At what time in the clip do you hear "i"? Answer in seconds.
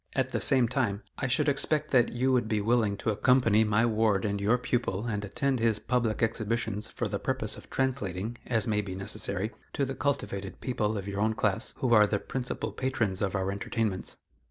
1.19-1.27